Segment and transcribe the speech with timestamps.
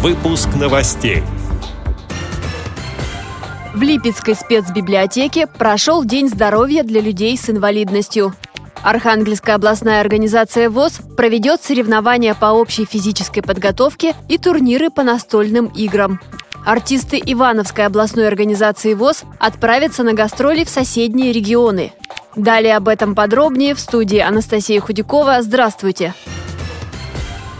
[0.00, 1.24] Выпуск новостей.
[3.74, 8.32] В Липецкой спецбиблиотеке прошел День здоровья для людей с инвалидностью.
[8.84, 16.20] Архангельская областная организация ВОЗ проведет соревнования по общей физической подготовке и турниры по настольным играм.
[16.64, 21.92] Артисты Ивановской областной организации ВОЗ отправятся на гастроли в соседние регионы.
[22.36, 25.42] Далее об этом подробнее в студии Анастасия Худякова.
[25.42, 26.14] Здравствуйте!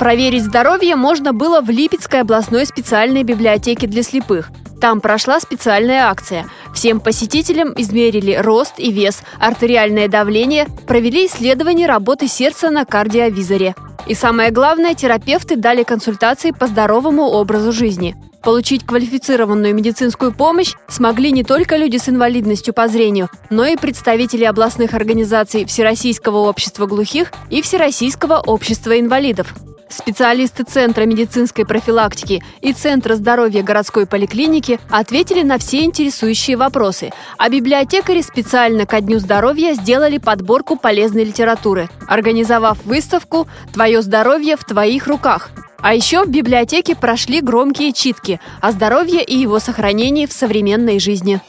[0.00, 4.50] Проверить здоровье можно было в Липецкой областной специальной библиотеке для слепых.
[4.80, 6.46] Там прошла специальная акция.
[6.74, 13.74] Всем посетителям измерили рост и вес, артериальное давление, провели исследование работы сердца на кардиовизоре.
[14.06, 18.16] И самое главное, терапевты дали консультации по здоровому образу жизни.
[18.42, 24.44] Получить квалифицированную медицинскую помощь смогли не только люди с инвалидностью по зрению, но и представители
[24.44, 29.54] областных организаций Всероссийского общества глухих и Всероссийского общества инвалидов.
[29.90, 37.48] Специалисты Центра медицинской профилактики и Центра здоровья городской поликлиники ответили на все интересующие вопросы, а
[37.48, 45.08] библиотекари специально ко Дню здоровья сделали подборку полезной литературы, организовав выставку «Твое здоровье в твоих
[45.08, 51.00] руках», а еще в библиотеке прошли громкие читки о здоровье и его сохранении в современной
[51.00, 51.40] жизни.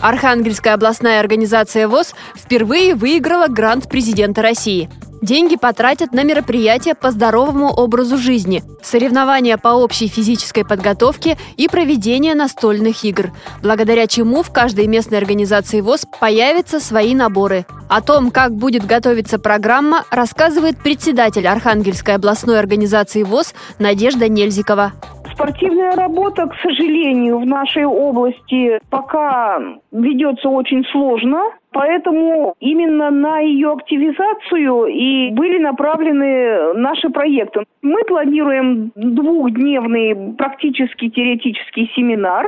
[0.00, 4.90] Архангельская областная организация ВОЗ впервые выиграла грант президента России–
[5.22, 12.34] Деньги потратят на мероприятия по здоровому образу жизни, соревнования по общей физической подготовке и проведение
[12.34, 13.26] настольных игр,
[13.62, 17.66] благодаря чему в каждой местной организации ВОЗ появятся свои наборы.
[17.90, 24.92] О том, как будет готовиться программа, рассказывает председатель Архангельской областной организации ВОЗ Надежда Нельзикова.
[25.34, 29.58] Спортивная работа, к сожалению, в нашей области пока
[29.90, 31.40] ведется очень сложно.
[31.72, 37.64] Поэтому именно на ее активизацию и были направлены наши проекты.
[37.82, 42.46] Мы планируем двухдневный практически теоретический семинар.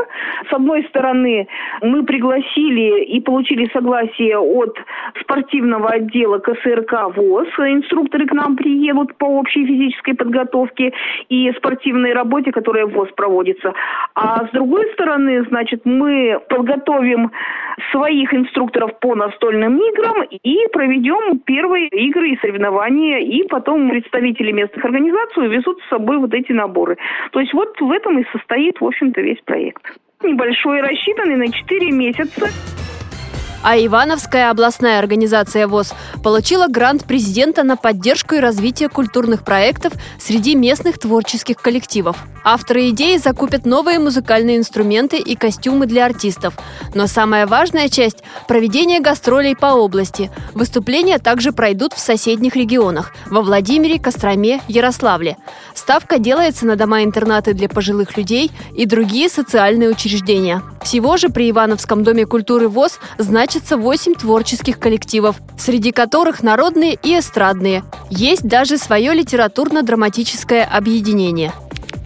[0.50, 1.47] С одной стороны,
[1.83, 4.77] мы пригласили и получили согласие от
[5.21, 7.49] спортивного отдела КСРК ВОЗ.
[7.59, 10.93] Инструкторы к нам приедут по общей физической подготовке
[11.28, 13.72] и спортивной работе, которая в ВОЗ проводится.
[14.16, 17.31] А с другой стороны, значит, мы подготовим
[17.91, 24.84] своих инструкторов по настольным играм и проведем первые игры и соревнования, и потом представители местных
[24.84, 26.97] организаций везут с собой вот эти наборы.
[27.32, 29.82] То есть вот в этом и состоит, в общем-то, весь проект.
[30.22, 32.81] Небольшой, рассчитанный на 4 месяца.
[33.62, 40.56] А Ивановская областная организация ВОЗ получила грант президента на поддержку и развитие культурных проектов среди
[40.56, 42.17] местных творческих коллективов.
[42.45, 46.55] Авторы идеи закупят новые музыкальные инструменты и костюмы для артистов.
[46.93, 50.31] Но самая важная часть– проведение гастролей по области.
[50.55, 55.37] Выступления также пройдут в соседних регионах– во Владимире, Костроме, Ярославле.
[55.75, 60.62] Ставка делается на дома-интернаты для пожилых людей и другие социальные учреждения.
[60.83, 62.99] Всего же при Ивановском доме культуры ВОЗ
[63.52, 67.84] значится 8 творческих коллективов, среди которых народные и эстрадные.
[68.08, 71.52] Есть даже свое литературно-драматическое объединение.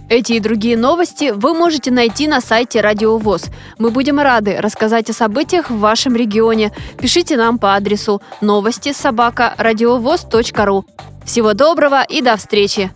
[0.09, 3.45] Эти и другие новости вы можете найти на сайте Радио ВОЗ.
[3.79, 6.73] Мы будем рады рассказать о событиях в вашем регионе.
[7.01, 10.85] Пишите нам по адресу новости собака ру.
[11.25, 12.91] Всего доброго и до встречи!